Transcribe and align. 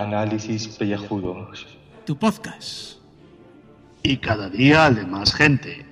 Análisis 0.00 0.68
Pellejudos. 0.68 1.66
Tu 2.06 2.16
podcast. 2.16 2.98
Y 4.02 4.16
cada 4.16 4.48
día 4.48 4.90
de 4.90 5.04
más 5.04 5.34
gente. 5.34 5.86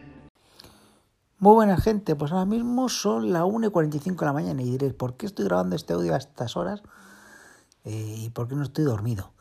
Muy 1.39 1.55
buena 1.55 1.77
gente, 1.77 2.17
pues 2.17 2.33
ahora 2.33 2.47
mismo 2.47 2.89
son 2.89 3.31
las 3.33 3.45
1 3.45 3.67
y 3.67 3.71
45 3.71 4.19
de 4.19 4.27
la 4.27 4.33
mañana 4.33 4.63
y 4.63 4.71
diréis, 4.71 4.95
¿por 4.95 5.17
qué 5.17 5.27
estoy 5.27 5.45
grabando 5.45 5.77
este 5.77 5.93
audio 5.93 6.15
a 6.15 6.17
estas 6.17 6.57
horas? 6.57 6.83
Eh, 7.85 8.15
¿Y 8.19 8.31
por 8.31 8.49
qué 8.49 8.55
no 8.55 8.63
estoy 8.63 8.85
dormido? 8.85 9.33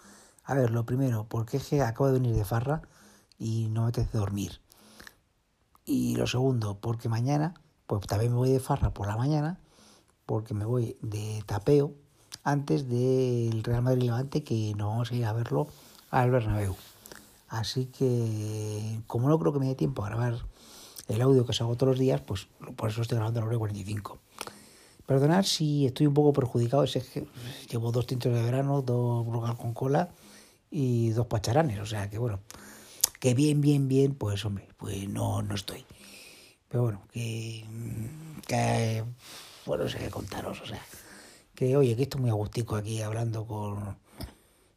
A 0.43 0.53
ver, 0.55 0.71
lo 0.71 0.85
primero, 0.85 1.25
porque 1.29 1.57
es 1.57 1.67
que 1.67 1.81
acabo 1.81 2.07
de 2.07 2.19
venir 2.19 2.35
de 2.35 2.43
farra 2.43 2.81
y 3.37 3.69
no 3.69 3.83
me 3.83 3.89
apetece 3.89 4.17
dormir. 4.17 4.59
Y 5.85 6.17
lo 6.17 6.27
segundo, 6.27 6.79
porque 6.79 7.07
mañana, 7.07 7.53
pues 7.87 8.05
también 8.07 8.33
me 8.33 8.37
voy 8.37 8.49
de 8.49 8.59
farra 8.59 8.93
por 8.93 9.07
la 9.07 9.15
mañana, 9.15 9.59
porque 10.25 10.53
me 10.53 10.65
voy 10.65 10.97
de 11.01 11.43
tapeo 11.45 11.93
antes 12.43 12.89
del 12.89 13.63
Real 13.63 13.81
Madrid 13.81 14.03
Levante, 14.03 14.43
que 14.43 14.73
no 14.75 14.89
vamos 14.89 15.11
a 15.11 15.15
ir 15.15 15.25
a 15.25 15.33
verlo 15.33 15.67
al 16.11 16.31
Bernabéu. 16.31 16.75
Así 17.47 17.85
que, 17.85 19.01
como 19.07 19.27
no 19.29 19.39
creo 19.39 19.53
que 19.53 19.59
me 19.59 19.67
dé 19.67 19.75
tiempo 19.75 20.03
a 20.03 20.09
grabar 20.09 20.37
el 21.07 21.21
audio 21.21 21.45
que 21.45 21.51
os 21.51 21.61
hago 21.61 21.75
todos 21.75 21.91
los 21.91 21.99
días, 21.99 22.21
pues 22.21 22.47
por 22.75 22.89
eso 22.89 23.01
estoy 23.01 23.17
grabando 23.17 23.39
a 23.39 23.43
la 23.43 23.47
hora 23.49 23.57
45. 23.57 24.19
Perdonad 25.05 25.43
si 25.43 25.87
estoy 25.87 26.05
un 26.05 26.13
poco 26.13 26.33
perjudicado, 26.33 26.83
es 26.83 26.93
que 26.93 27.27
llevo 27.69 27.91
dos 27.91 28.05
tintos 28.05 28.31
de 28.31 28.43
verano, 28.43 28.83
dos 28.83 29.25
brogas 29.25 29.55
con 29.55 29.73
cola 29.73 30.09
y 30.69 31.09
dos 31.09 31.25
pacharanes, 31.25 31.79
o 31.79 31.85
sea 31.87 32.11
que 32.11 32.19
bueno, 32.19 32.39
que 33.19 33.33
bien, 33.33 33.59
bien, 33.59 33.87
bien, 33.87 34.13
pues 34.13 34.45
hombre, 34.45 34.67
pues 34.77 35.09
no, 35.09 35.41
no 35.41 35.55
estoy. 35.55 35.83
Pero 36.67 36.83
bueno, 36.83 37.01
que, 37.11 37.65
bueno, 39.65 39.85
no 39.85 39.89
sé 39.89 39.97
qué 39.97 40.11
contaros, 40.11 40.61
o 40.61 40.65
sea, 40.67 40.81
que 41.59 41.75
oye, 41.75 41.93
que 41.97 42.03
estoy 42.03 42.21
muy 42.21 42.29
agustico 42.29 42.77
aquí 42.77 43.01
hablando 43.01 43.45
con, 43.45 43.97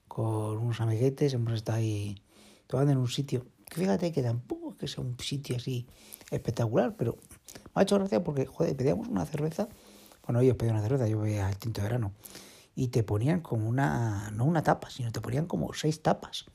con 0.09 0.59
unos 0.59 0.81
amiguetes, 0.81 1.33
hemos 1.33 1.53
estado 1.53 1.79
ahí 1.79 2.21
tomando 2.67 2.91
en 2.91 2.99
un 2.99 3.07
sitio, 3.07 3.47
que 3.71 3.77
fíjate 3.77 4.11
que 4.11 4.21
tampoco 4.21 4.73
es 4.73 4.79
que 4.79 4.89
sea 4.89 5.05
un 5.05 5.17
sitio 5.21 5.55
así 5.59 5.87
espectacular, 6.33 6.97
pero 6.97 7.19
me 7.73 7.81
ha 7.81 7.83
hecho 7.83 7.97
gracia 8.01 8.25
porque, 8.25 8.47
joder, 8.47 8.75
pedíamos 8.75 9.07
una 9.07 9.25
cerveza, 9.27 9.69
bueno, 10.27 10.41
ellos 10.41 10.57
pedían 10.57 10.75
una 10.75 10.83
cerveza, 10.83 11.07
yo 11.07 11.21
veía 11.21 11.49
el 11.49 11.57
tinto 11.57 11.83
de 11.83 11.87
verano, 11.87 12.15
y 12.75 12.89
te 12.89 13.05
ponían 13.05 13.43
como 13.43 13.69
una, 13.69 14.33
no 14.33 14.45
una 14.45 14.65
tapa, 14.65 14.91
sino 14.91 15.13
te 15.13 15.21
ponían 15.21 15.47
como 15.47 15.73
seis 15.75 16.03
tapas. 16.03 16.47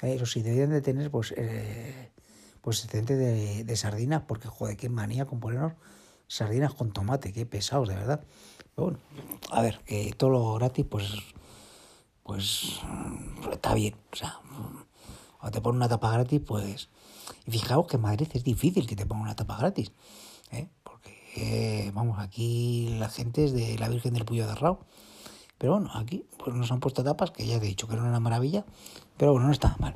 Eso 0.00 0.26
sí, 0.26 0.42
debían 0.42 0.70
de 0.70 0.80
tener, 0.80 1.10
pues, 1.10 1.34
eh, 1.36 2.12
pues 2.60 2.86
de, 2.86 3.64
de 3.64 3.76
sardinas, 3.76 4.22
porque, 4.28 4.46
joder, 4.46 4.76
qué 4.76 4.88
manía 4.88 5.26
con 5.26 5.40
ponernos 5.40 5.72
sardinas 6.28 6.72
con 6.72 6.92
tomate, 6.92 7.32
qué 7.32 7.46
pesados, 7.46 7.88
de 7.88 7.96
verdad. 7.96 8.24
Pero 8.74 8.86
bueno, 8.86 8.98
a 9.50 9.62
ver, 9.62 9.80
que 9.84 10.12
todo 10.16 10.30
lo 10.30 10.54
gratis, 10.54 10.84
pues, 10.88 11.12
pues, 12.22 12.80
está 13.52 13.74
bien, 13.74 13.94
o 14.12 14.16
sea, 14.16 14.40
o 15.40 15.50
te 15.50 15.60
ponen 15.60 15.76
una 15.76 15.88
tapa 15.88 16.12
gratis, 16.12 16.40
pues... 16.44 16.88
Y 17.46 17.50
fijaos 17.50 17.86
que 17.86 17.96
en 17.96 18.02
Madrid 18.02 18.28
es 18.32 18.44
difícil 18.44 18.86
que 18.86 18.96
te 18.96 19.06
pongan 19.06 19.24
una 19.24 19.36
tapa 19.36 19.56
gratis, 19.56 19.92
¿eh? 20.50 20.68
porque, 20.82 21.16
eh, 21.36 21.90
vamos, 21.94 22.18
aquí 22.18 22.96
la 22.98 23.08
gente 23.08 23.44
es 23.44 23.52
de 23.52 23.78
la 23.78 23.88
Virgen 23.88 24.14
del 24.14 24.24
Puyo 24.24 24.46
de 24.46 24.54
Rao. 24.54 24.80
Pero 25.58 25.74
bueno, 25.74 25.90
aquí 25.94 26.24
pues 26.36 26.54
nos 26.54 26.70
han 26.72 26.80
puesto 26.80 27.04
tapas 27.04 27.30
que 27.30 27.46
ya 27.46 27.58
te 27.58 27.66
he 27.66 27.68
dicho 27.68 27.86
que 27.86 27.94
era 27.94 28.02
una 28.02 28.20
maravilla, 28.20 28.64
pero 29.16 29.32
bueno, 29.32 29.46
no 29.46 29.52
está 29.52 29.76
mal. 29.78 29.94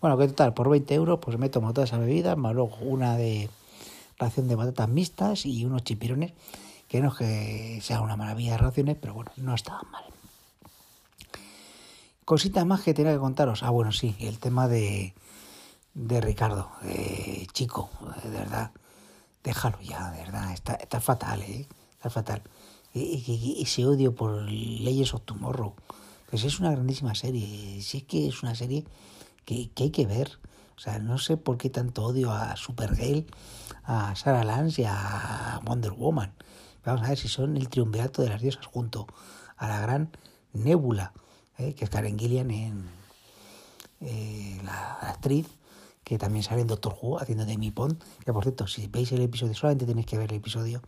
Bueno, 0.00 0.16
que 0.18 0.28
total, 0.28 0.54
por 0.54 0.68
20 0.68 0.94
euros 0.94 1.18
pues 1.20 1.38
me 1.38 1.48
tomo 1.48 1.72
toda 1.72 1.86
esa 1.86 1.98
bebida, 1.98 2.36
más 2.36 2.54
luego 2.54 2.76
una 2.82 3.16
de 3.16 3.48
ración 4.18 4.48
de 4.48 4.56
patatas 4.56 4.88
mixtas 4.88 5.46
y 5.46 5.64
unos 5.64 5.82
chipirones, 5.82 6.34
que 6.88 7.00
no 7.00 7.08
es 7.08 7.14
que 7.14 7.80
sea 7.82 8.00
una 8.00 8.16
maravilla 8.16 8.52
de 8.52 8.58
raciones, 8.58 8.96
pero 9.00 9.14
bueno, 9.14 9.30
no 9.36 9.54
estaban 9.54 9.88
mal. 9.90 10.04
Cositas 12.24 12.66
más 12.66 12.82
que 12.82 12.94
tenía 12.94 13.12
que 13.12 13.18
contaros. 13.18 13.62
Ah, 13.62 13.70
bueno, 13.70 13.92
sí, 13.92 14.16
el 14.20 14.38
tema 14.38 14.68
de, 14.68 15.14
de 15.94 16.20
Ricardo, 16.20 16.70
eh, 16.84 17.46
chico, 17.52 17.90
de 18.22 18.30
verdad, 18.30 18.72
déjalo 19.44 19.80
ya, 19.80 20.10
de 20.10 20.18
verdad, 20.18 20.52
está, 20.52 20.74
está 20.74 21.00
fatal, 21.00 21.42
¿eh? 21.42 21.66
Está 21.92 22.10
fatal. 22.10 22.42
Y, 22.94 23.62
ese 23.62 23.86
odio 23.86 24.14
por 24.14 24.42
Leyes 24.42 25.14
of 25.14 25.22
Tomorrow, 25.22 25.74
pues 26.30 26.44
es 26.44 26.58
una 26.58 26.70
grandísima 26.70 27.14
serie, 27.14 27.80
sí 27.82 27.98
es 27.98 28.04
que 28.04 28.28
es 28.28 28.42
una 28.42 28.54
serie 28.54 28.84
que, 29.44 29.70
que 29.70 29.84
hay 29.84 29.90
que 29.90 30.06
ver. 30.06 30.38
O 30.76 30.80
sea, 30.80 30.98
no 30.98 31.18
sé 31.18 31.36
por 31.36 31.58
qué 31.58 31.70
tanto 31.70 32.04
odio 32.04 32.30
a 32.30 32.56
Supergirl, 32.56 33.26
a 33.84 34.14
Sarah 34.14 34.44
Lance 34.44 34.82
y 34.82 34.84
a 34.86 35.60
Wonder 35.64 35.92
Woman. 35.92 36.32
Vamos 36.84 37.02
a 37.02 37.08
ver 37.08 37.18
si 37.18 37.28
son 37.28 37.56
el 37.56 37.68
triunvirato 37.68 38.22
de 38.22 38.28
las 38.28 38.40
diosas 38.40 38.66
junto 38.66 39.06
a 39.56 39.68
la 39.68 39.80
gran 39.80 40.10
Nebula, 40.52 41.12
¿eh? 41.58 41.74
que 41.74 41.84
es 41.84 41.90
Karen 41.90 42.18
Gillian 42.18 42.50
en 42.50 42.88
eh, 44.00 44.60
la 44.64 44.94
actriz 44.94 45.46
que 46.04 46.16
también 46.16 46.42
sale 46.42 46.62
en 46.62 46.66
Doctor 46.66 46.96
Who 47.00 47.20
haciendo 47.20 47.44
de 47.44 47.58
Mi 47.58 47.70
Pond. 47.70 48.02
Que 48.24 48.32
por 48.32 48.42
cierto, 48.42 48.66
si 48.66 48.86
veis 48.86 49.12
el 49.12 49.20
episodio, 49.20 49.54
solamente 49.54 49.84
tenéis 49.84 50.06
que 50.06 50.16
ver 50.16 50.30
el 50.30 50.38
episodio 50.38 50.80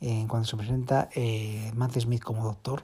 eh, 0.00 0.24
cuando 0.28 0.46
se 0.48 0.56
presenta 0.56 1.08
eh, 1.14 1.70
Matt 1.76 1.96
Smith 2.00 2.22
como 2.22 2.44
doctor, 2.44 2.82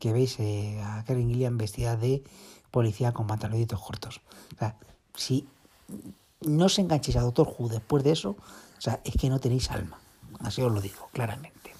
que 0.00 0.12
veis 0.12 0.38
a 0.82 1.04
Karen 1.04 1.28
Gillian 1.28 1.58
vestida 1.58 1.96
de 1.96 2.24
policía 2.70 3.12
con 3.12 3.26
pantaloncitos 3.26 3.78
cortos. 3.80 4.22
O 4.54 4.58
sea, 4.58 4.76
si 5.14 5.46
no 6.40 6.66
os 6.66 6.78
enganchéis 6.78 7.16
a 7.16 7.20
Doctor 7.20 7.54
Who 7.58 7.68
después 7.68 8.02
de 8.02 8.12
eso, 8.12 8.30
o 8.30 8.80
sea, 8.80 9.00
es 9.04 9.14
que 9.14 9.28
no 9.28 9.38
tenéis 9.38 9.70
alma. 9.70 9.98
Así 10.40 10.62
os 10.62 10.72
lo 10.72 10.80
digo, 10.80 11.08
claramente. 11.12 11.71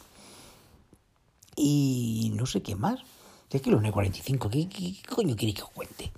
Y 1.57 2.33
no 2.35 2.47
sé 2.47 2.63
qué 2.63 2.77
más. 2.77 3.01
Es 3.51 3.61
que 3.61 3.71
los 3.71 3.83
45, 3.83 4.49
¿qué, 4.49 4.69
qué, 4.69 4.95
qué 4.95 5.15
coño 5.15 5.37
queréis 5.37 5.57
que 5.57 5.63
os 5.63 5.71
cuente? 5.71 6.13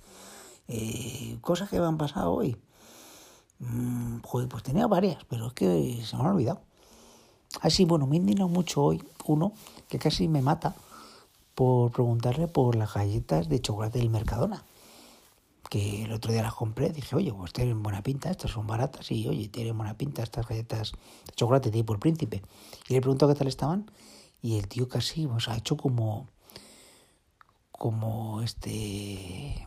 Eh, 0.68 1.36
cosas 1.40 1.68
que 1.68 1.80
me 1.80 1.86
han 1.86 1.98
pasado 1.98 2.32
hoy. 2.32 2.56
Mm, 3.58 4.20
joder, 4.22 4.48
pues 4.48 4.62
tenía 4.62 4.86
varias, 4.86 5.24
pero 5.24 5.48
es 5.48 5.52
que 5.52 6.00
se 6.04 6.16
me 6.16 6.22
han 6.22 6.30
olvidado. 6.30 6.60
Así, 7.60 7.84
bueno, 7.84 8.06
me 8.06 8.16
indigna 8.16 8.46
mucho 8.46 8.82
hoy 8.82 9.02
uno 9.26 9.52
que 9.88 9.98
casi 9.98 10.28
me 10.28 10.42
mata 10.42 10.74
por 11.54 11.92
preguntarle 11.92 12.48
por 12.48 12.76
las 12.76 12.92
galletas 12.94 13.48
de 13.48 13.60
chocolate 13.60 13.98
del 13.98 14.10
Mercadona. 14.10 14.64
Que 15.70 16.04
el 16.04 16.12
otro 16.12 16.32
día 16.32 16.42
las 16.42 16.54
compré, 16.54 16.90
dije, 16.90 17.16
oye, 17.16 17.32
pues 17.32 17.52
tienen 17.52 17.82
buena 17.82 18.02
pinta, 18.02 18.30
estas 18.30 18.50
son 18.50 18.66
baratas, 18.66 19.10
y 19.10 19.26
oye, 19.26 19.48
tienen 19.48 19.76
buena 19.76 19.96
pinta 19.96 20.22
estas 20.22 20.46
galletas 20.46 20.92
de 21.26 21.32
chocolate 21.34 21.70
tipo 21.70 21.92
el 21.94 21.98
príncipe. 21.98 22.42
Y 22.88 22.94
le 22.94 23.00
pregunto 23.00 23.26
qué 23.26 23.34
tal 23.34 23.48
estaban, 23.48 23.90
y 24.44 24.58
el 24.58 24.68
tío 24.68 24.90
casi, 24.90 25.26
pues 25.26 25.48
ha 25.48 25.56
hecho 25.56 25.78
como, 25.78 26.28
como 27.72 28.42
este, 28.42 29.66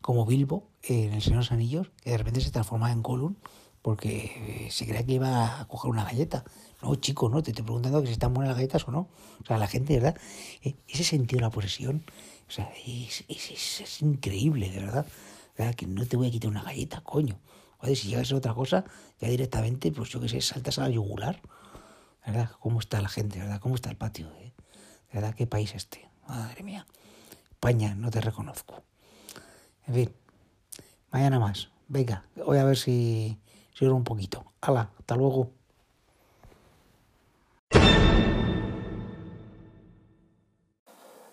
como 0.00 0.24
Bilbo 0.24 0.68
en 0.84 1.12
El 1.12 1.20
Señor 1.20 1.38
de 1.38 1.44
los 1.44 1.50
Anillos, 1.50 1.90
que 2.00 2.10
de 2.10 2.18
repente 2.18 2.40
se 2.40 2.52
transformaba 2.52 2.92
en 2.92 3.02
Gollum 3.02 3.34
porque 3.82 4.68
se 4.70 4.86
creía 4.86 5.04
que 5.04 5.14
iba 5.14 5.60
a 5.60 5.66
coger 5.66 5.90
una 5.90 6.04
galleta. 6.04 6.44
No, 6.82 6.94
chico, 6.94 7.28
no, 7.28 7.42
te 7.42 7.50
estoy 7.50 7.64
preguntando 7.64 8.00
que 8.00 8.06
si 8.06 8.12
están 8.12 8.32
buenas 8.32 8.50
las 8.50 8.58
galletas 8.58 8.86
o 8.86 8.92
no. 8.92 9.08
O 9.42 9.44
sea, 9.44 9.58
la 9.58 9.66
gente, 9.66 9.94
¿verdad? 9.94 10.16
Ese 10.86 11.02
sentido 11.02 11.40
de 11.40 11.46
la 11.46 11.50
posesión, 11.50 12.04
o 12.46 12.52
sea, 12.52 12.72
es, 12.86 13.24
es, 13.26 13.80
es, 13.80 14.02
increíble, 14.02 14.70
de 14.70 14.78
verdad. 14.78 15.06
Que 15.76 15.88
no 15.88 16.06
te 16.06 16.16
voy 16.16 16.28
a 16.28 16.30
quitar 16.30 16.48
una 16.48 16.62
galleta, 16.62 17.00
coño. 17.00 17.40
Joder, 17.78 17.96
si 17.96 18.06
llegas 18.06 18.30
a 18.30 18.36
otra 18.36 18.54
cosa, 18.54 18.84
ya 19.20 19.28
directamente, 19.28 19.90
pues 19.90 20.10
yo 20.10 20.20
qué 20.20 20.28
sé, 20.28 20.40
saltas 20.40 20.78
a 20.78 20.82
la 20.82 20.90
yugular. 20.90 21.42
¿Verdad? 22.26 22.50
¿Cómo 22.60 22.80
está 22.80 23.00
la 23.00 23.08
gente, 23.08 23.38
verdad? 23.38 23.60
¿Cómo 23.60 23.74
está 23.74 23.90
el 23.90 23.96
patio? 23.96 24.30
Eh? 24.40 24.52
¿Verdad? 25.12 25.34
¿Qué 25.34 25.46
país 25.46 25.74
este? 25.74 26.08
Madre 26.26 26.62
mía. 26.62 26.86
España, 27.50 27.94
no 27.94 28.10
te 28.10 28.20
reconozco. 28.20 28.82
En 29.86 29.94
fin, 29.94 30.14
mañana 31.10 31.38
más. 31.38 31.68
Venga, 31.88 32.24
voy 32.36 32.58
a 32.58 32.64
ver 32.64 32.78
si 32.78 33.38
sirve 33.74 33.92
un 33.92 34.04
poquito. 34.04 34.44
Hala, 34.60 34.90
hasta 34.98 35.16
luego. 35.16 35.50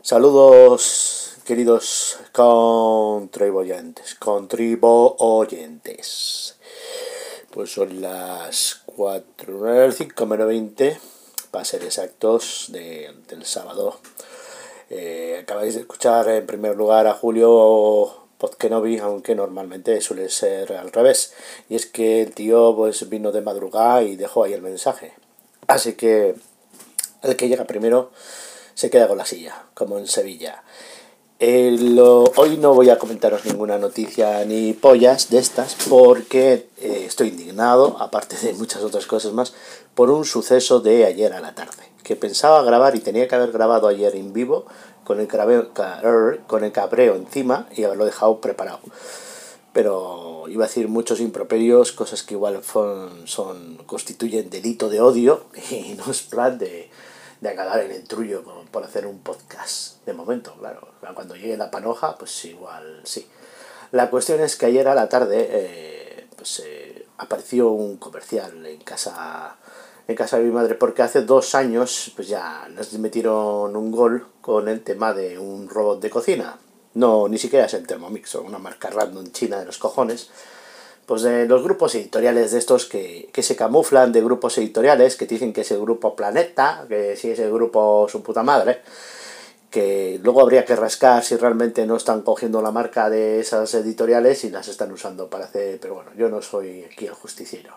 Saludos, 0.02 1.38
queridos 1.46 2.20
contribuyentes, 2.32 4.16
contribuyentes. 4.16 6.58
Pues 7.52 7.74
son 7.74 8.02
las 8.02 8.82
4, 8.86 9.92
5 9.92 10.26
menos 10.26 10.48
20, 10.48 10.98
para 11.52 11.66
ser 11.66 11.84
exactos, 11.84 12.68
de, 12.70 13.14
del 13.28 13.46
sábado. 13.46 14.00
Eh, 14.90 15.40
acabáis 15.42 15.76
de 15.76 15.82
escuchar 15.82 16.30
en 16.30 16.46
primer 16.46 16.78
lugar 16.78 17.08
a 17.08 17.14
Julio 17.14 18.22
Podkenovi, 18.38 19.00
aunque 19.00 19.36
normalmente 19.36 20.00
suele 20.00 20.30
ser 20.30 20.74
al 20.74 20.92
revés. 20.92 21.34
Y 21.70 21.76
es 21.76 21.86
que 21.86 22.22
el 22.22 22.34
tío 22.34 22.74
pues 22.76 23.10
vino 23.10 23.34
de 23.34 23.42
madrugada 23.42 24.04
y 24.04 24.16
dejó 24.16 24.46
ahí 24.46 24.54
el 24.54 24.62
mensaje. 24.62 25.14
Así 25.68 25.94
que 25.94 26.36
el 27.22 27.36
que 27.36 27.50
llega 27.50 27.66
primero 27.66 28.12
se 28.76 28.90
queda 28.90 29.08
con 29.08 29.18
la 29.18 29.26
silla, 29.26 29.66
como 29.74 29.98
en 29.98 30.08
Sevilla. 30.08 30.64
Eh, 31.44 31.76
lo, 31.80 32.26
hoy 32.36 32.58
no 32.58 32.76
voy 32.76 32.92
a 32.92 33.00
comentaros 33.00 33.46
ninguna 33.46 33.80
noticia 33.80 34.46
ni 34.46 34.74
pollas 34.74 35.32
de 35.32 35.40
estas 35.40 35.76
porque 35.90 36.68
eh, 36.78 37.06
estoy 37.08 37.30
indignado, 37.30 37.98
aparte 38.00 38.38
de 38.38 38.54
muchas 38.54 38.84
otras 38.84 39.08
cosas 39.08 39.34
más, 39.34 39.56
por 39.96 40.12
un 40.12 40.24
suceso 40.24 40.82
de 40.82 41.04
ayer 41.04 41.34
a 41.34 41.40
la 41.40 41.56
tarde. 41.56 41.82
Que 42.04 42.16
pensaba 42.16 42.62
grabar 42.62 42.96
y 42.96 43.00
tenía 43.00 43.28
que 43.28 43.34
haber 43.34 43.52
grabado 43.52 43.88
ayer 43.88 44.16
en 44.16 44.34
vivo 44.34 44.68
con 45.04 45.20
el, 45.20 45.28
con 46.46 46.64
el 46.64 46.72
cabreo 46.72 47.16
encima 47.16 47.68
y 47.76 47.86
haberlo 47.86 48.06
dejado 48.06 48.40
preparado. 48.40 48.82
Pero 49.74 50.44
iba 50.48 50.66
a 50.66 50.68
decir 50.68 50.90
muchos 50.90 51.20
improperios, 51.20 51.92
cosas 51.92 52.22
que 52.22 52.36
igual 52.36 52.62
son, 53.26 53.78
constituyen 53.88 54.52
delito 54.52 54.90
de 54.90 55.02
odio 55.02 55.46
y 55.72 55.96
no 55.96 56.12
es 56.12 56.22
plan 56.22 56.60
de, 56.60 56.92
de 57.42 57.50
acabar 57.50 57.80
el 57.80 58.04
trullo 58.08 58.44
por 58.72 58.84
hacer 58.84 59.06
un 59.06 59.20
podcast. 59.20 60.06
De 60.06 60.14
momento, 60.14 60.56
claro. 60.58 60.88
Cuando 61.14 61.36
llegue 61.36 61.58
la 61.58 61.72
panoja, 61.72 62.18
pues 62.18 62.46
igual 62.46 63.02
sí. 63.04 63.28
La 63.92 64.10
cuestión 64.10 64.40
es 64.40 64.56
que 64.56 64.68
ayer 64.68 64.88
a 64.88 64.96
la 64.96 65.10
tarde 65.10 65.48
eh, 65.50 66.28
pues, 66.38 66.62
eh, 66.66 67.06
apareció 67.18 67.72
un 67.72 67.98
comercial 67.98 68.66
en 68.66 68.80
casa 68.82 69.58
en 70.08 70.16
casa 70.16 70.38
de 70.38 70.44
mi 70.44 70.52
madre 70.52 70.76
porque 70.76 71.04
hace 71.04 71.22
dos 71.22 71.56
años 71.56 72.12
pues 72.16 72.28
ya 72.28 72.68
nos 72.70 72.92
metieron 72.94 73.76
un 73.76 73.92
gol 73.92 74.28
con 74.42 74.68
el 74.68 74.84
tema 74.84 75.14
de 75.14 75.38
un 75.38 75.70
robot 75.70 76.02
de 76.02 76.10
cocina. 76.10 76.58
No, 76.94 77.28
ni 77.28 77.38
siquiera 77.38 77.66
es 77.66 77.74
el 77.74 77.88
Thermomix, 77.88 78.36
una 78.36 78.60
marca 78.60 78.90
random 78.90 79.32
china 79.32 79.60
de 79.60 79.66
los 79.66 79.78
cojones. 79.78 80.30
Pues 81.12 81.24
de 81.24 81.46
los 81.46 81.62
grupos 81.62 81.94
editoriales 81.96 82.52
de 82.52 82.58
estos 82.58 82.86
que, 82.86 83.30
que 83.34 83.44
se 83.44 83.58
camuflan 83.58 84.14
de 84.14 84.24
grupos 84.24 84.58
editoriales, 84.58 85.18
que 85.18 85.26
dicen 85.26 85.52
que 85.52 85.60
es 85.60 85.72
el 85.72 85.82
grupo 85.82 86.16
Planeta, 86.16 86.86
que 86.88 87.18
si 87.18 87.32
es 87.32 87.40
el 87.40 87.52
grupo 87.52 88.08
su 88.10 88.24
puta 88.24 88.44
madre, 88.44 88.80
que 89.70 90.22
luego 90.24 90.40
habría 90.40 90.64
que 90.64 90.74
rascar 90.74 91.22
si 91.26 91.36
realmente 91.36 91.86
no 91.86 91.98
están 91.98 92.22
cogiendo 92.22 92.62
la 92.62 92.72
marca 92.72 93.10
de 93.10 93.42
esas 93.42 93.74
editoriales 93.74 94.46
y 94.46 94.52
las 94.52 94.70
están 94.70 94.90
usando 94.94 95.30
para 95.30 95.44
hacer... 95.44 95.82
Pero 95.82 95.96
bueno, 95.96 96.12
yo 96.16 96.30
no 96.30 96.42
soy 96.42 96.86
aquí 96.86 97.08
el 97.08 97.14
justiciero 97.14 97.74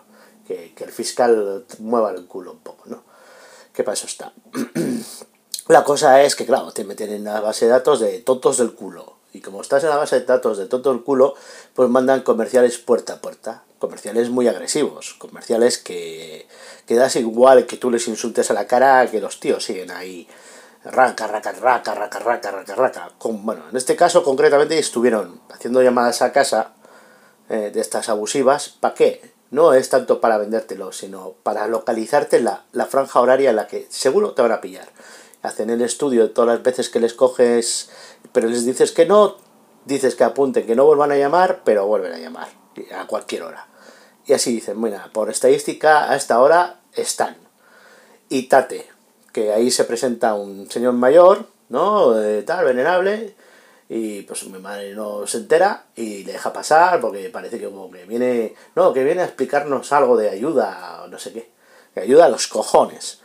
que, 0.47 0.71
el 0.73 0.91
fiscal 0.93 1.65
mueva 1.79 2.11
el 2.11 2.27
culo 2.27 2.53
un 2.53 2.59
poco, 2.59 2.83
¿no? 2.85 3.03
¿Qué 3.73 3.83
para 3.83 3.95
eso 3.95 4.07
está. 4.07 4.31
la 5.67 5.83
cosa 5.83 6.23
es 6.23 6.37
que, 6.37 6.45
claro, 6.45 6.71
te 6.71 6.85
meten 6.85 7.11
en 7.11 7.25
la 7.25 7.41
base 7.41 7.65
de 7.65 7.71
datos 7.71 7.99
de 7.99 8.19
tontos 8.19 8.59
del 8.59 8.75
culo. 8.75 9.17
Y 9.35 9.41
como 9.41 9.61
estás 9.61 9.83
en 9.83 9.89
la 9.89 9.97
base 9.97 10.17
de 10.17 10.25
datos 10.25 10.57
de 10.57 10.65
tontos 10.65 10.95
del 10.95 11.03
culo, 11.03 11.35
pues 11.73 11.89
mandan 11.89 12.21
comerciales 12.21 12.77
puerta 12.77 13.13
a 13.13 13.21
puerta. 13.21 13.63
Comerciales 13.79 14.29
muy 14.29 14.47
agresivos. 14.47 15.13
Comerciales 15.15 15.77
que, 15.77 16.47
que 16.85 16.95
das 16.95 17.17
igual 17.17 17.65
que 17.65 17.75
tú 17.75 17.91
les 17.91 18.07
insultes 18.07 18.49
a 18.49 18.53
la 18.53 18.65
cara 18.65 19.05
que 19.11 19.19
los 19.19 19.41
tíos 19.41 19.65
siguen 19.65 19.91
ahí. 19.91 20.25
Raca, 20.85 21.27
raca, 21.27 21.51
raca, 21.51 21.93
raca, 21.93 22.19
raca, 22.19 22.51
raca, 22.51 22.75
raca. 22.75 23.11
Con, 23.17 23.45
bueno, 23.45 23.63
en 23.69 23.75
este 23.75 23.97
caso 23.97 24.23
concretamente 24.23 24.79
estuvieron 24.79 25.41
haciendo 25.49 25.83
llamadas 25.83 26.21
a 26.21 26.31
casa 26.31 26.71
eh, 27.49 27.71
de 27.73 27.81
estas 27.81 28.07
abusivas. 28.07 28.69
¿Para 28.69 28.93
qué? 28.93 29.35
no 29.51 29.73
es 29.73 29.89
tanto 29.89 30.19
para 30.21 30.37
vendértelo, 30.37 30.91
sino 30.91 31.35
para 31.43 31.67
localizarte 31.67 32.39
la, 32.39 32.63
la 32.71 32.87
franja 32.87 33.19
horaria 33.19 33.51
en 33.51 33.55
la 33.55 33.67
que 33.67 33.85
seguro 33.89 34.33
te 34.33 34.41
van 34.41 34.51
a 34.51 34.61
pillar. 34.61 34.87
Hacen 35.45 35.69
el 35.69 35.81
estudio 35.81 36.31
todas 36.31 36.55
las 36.55 36.63
veces 36.63 36.89
que 36.89 36.99
les 36.99 37.13
coges, 37.13 37.89
pero 38.31 38.47
les 38.47 38.65
dices 38.65 38.91
que 38.91 39.05
no, 39.05 39.37
dices 39.85 40.15
que 40.15 40.23
apunten, 40.23 40.65
que 40.65 40.75
no 40.75 40.85
vuelvan 40.85 41.11
a 41.11 41.17
llamar, 41.17 41.61
pero 41.63 41.85
vuelven 41.85 42.13
a 42.13 42.17
llamar 42.17 42.47
a 42.97 43.05
cualquier 43.05 43.43
hora. 43.43 43.67
Y 44.25 44.33
así 44.33 44.51
dicen, 44.51 44.81
mira, 44.81 45.09
por 45.13 45.29
estadística 45.29 46.09
a 46.11 46.15
esta 46.15 46.41
hora 46.41 46.79
están. 46.93 47.37
Y 48.27 48.43
tate, 48.43 48.87
que 49.31 49.53
ahí 49.53 49.69
se 49.69 49.83
presenta 49.83 50.33
un 50.33 50.69
señor 50.69 50.93
mayor, 50.93 51.45
¿no? 51.69 52.15
Tal, 52.45 52.65
venerable, 52.65 53.35
y 53.87 54.23
pues 54.23 54.47
mi 54.47 54.57
madre 54.57 54.95
no 54.95 55.27
se 55.27 55.37
entera 55.37 55.85
y 55.95 56.23
le 56.23 56.33
deja 56.33 56.51
pasar 56.51 56.99
porque 56.99 57.29
parece 57.29 57.59
que 57.59 57.65
como 57.65 57.91
que 57.91 58.05
viene, 58.05 58.55
no, 58.75 58.93
que 58.93 59.03
viene 59.03 59.21
a 59.21 59.25
explicarnos 59.25 59.91
algo 59.91 60.17
de 60.17 60.29
ayuda 60.29 61.05
no 61.07 61.19
sé 61.19 61.33
qué, 61.33 61.51
ayuda 62.01 62.25
a 62.25 62.29
los 62.29 62.47
cojones. 62.47 63.21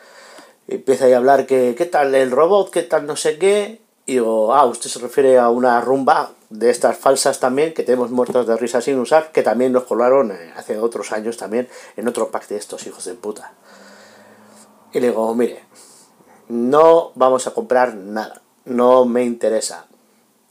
Empieza 0.70 1.06
a 1.06 1.16
hablar 1.16 1.46
que, 1.46 1.74
¿qué 1.76 1.84
tal 1.84 2.14
el 2.14 2.30
robot? 2.30 2.70
¿Qué 2.70 2.82
tal 2.82 3.04
no 3.04 3.16
sé 3.16 3.38
qué? 3.38 3.80
Y 4.06 4.12
digo, 4.14 4.54
ah, 4.54 4.64
usted 4.66 4.88
se 4.88 5.00
refiere 5.00 5.36
a 5.38 5.50
una 5.50 5.80
rumba 5.80 6.30
de 6.48 6.70
estas 6.70 6.96
falsas 6.96 7.40
también 7.40 7.74
que 7.74 7.82
tenemos 7.82 8.10
muertos 8.10 8.46
de 8.46 8.56
risa 8.56 8.80
sin 8.80 8.98
usar, 8.98 9.32
que 9.32 9.42
también 9.42 9.72
nos 9.72 9.84
colaron 9.84 10.30
eh, 10.30 10.52
hace 10.56 10.78
otros 10.78 11.12
años 11.12 11.36
también 11.36 11.68
en 11.96 12.06
otro 12.06 12.30
pack 12.30 12.48
de 12.48 12.56
estos 12.56 12.86
hijos 12.86 13.04
de 13.04 13.14
puta. 13.14 13.52
Y 14.92 15.00
le 15.00 15.08
digo, 15.08 15.34
mire, 15.34 15.64
no 16.48 17.12
vamos 17.16 17.46
a 17.48 17.50
comprar 17.52 17.94
nada, 17.94 18.40
no 18.64 19.04
me 19.04 19.24
interesa 19.24 19.86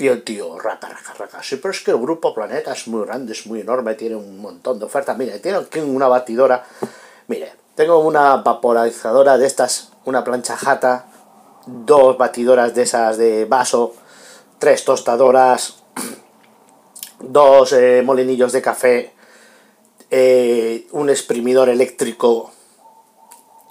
y 0.01 0.09
tío, 0.21 0.57
raca, 0.57 0.87
raca, 0.87 1.13
raca. 1.17 1.43
Sí, 1.43 1.57
pero 1.57 1.71
es 1.71 1.81
que 1.81 1.91
el 1.91 1.97
grupo 1.97 2.33
Planeta 2.33 2.71
es 2.71 2.87
muy 2.87 3.05
grande, 3.05 3.33
es 3.33 3.45
muy 3.45 3.59
enorme, 3.59 3.95
tiene 3.95 4.15
un 4.15 4.39
montón 4.39 4.79
de 4.79 4.85
ofertas. 4.85 5.17
Mire, 5.17 5.39
tiene 5.39 5.59
una 5.83 6.07
batidora. 6.07 6.63
Mire, 7.27 7.51
tengo 7.75 7.99
una 7.99 8.37
vaporizadora 8.37 9.37
de 9.37 9.45
estas, 9.45 9.91
una 10.09 10.23
plancha 10.23 10.57
jata, 10.57 11.05
dos 11.65 12.17
batidoras 12.17 12.73
de 12.73 12.81
esas 12.81 13.17
de 13.17 13.45
vaso, 13.45 13.93
tres 14.57 14.83
tostadoras, 14.83 15.83
dos 17.19 17.73
eh, 17.73 18.01
molinillos 18.03 18.51
de 18.51 18.61
café, 18.61 19.13
eh, 20.09 20.87
un 20.91 21.09
exprimidor 21.09 21.69
eléctrico 21.69 22.51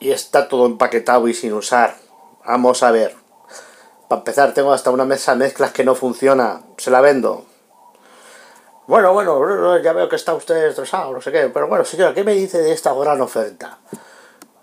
y 0.01 0.13
está 0.13 0.49
todo 0.49 0.67
empaquetado 0.67 1.29
y 1.29 1.35
sin 1.35 1.53
usar. 1.53 1.97
Vamos 2.47 2.83
a 2.83 2.93
ver. 2.93 3.17
Para 4.09 4.21
empezar, 4.21 4.55
tengo 4.55 4.73
hasta 4.73 4.91
una 4.91 5.05
mesa 5.05 5.35
mezclas 5.35 5.73
que 5.73 5.85
no 5.85 5.95
funciona. 5.95 6.63
Se 6.79 6.91
la 6.91 7.01
vendo. 7.01 7.45
Bueno, 8.87 9.13
bueno, 9.13 9.79
ya 9.83 9.93
veo 9.93 10.09
que 10.09 10.17
está 10.17 10.33
usted 10.33 10.69
estresado, 10.69 11.13
no 11.13 11.21
sé 11.21 11.31
qué. 11.31 11.51
Pero 11.53 11.69
bueno, 11.69 11.85
señora, 11.85 12.15
¿qué 12.15 12.25
me 12.25 12.33
dice 12.33 12.63
de 12.63 12.73
esta 12.73 12.95
gran 12.95 13.21
oferta? 13.21 13.79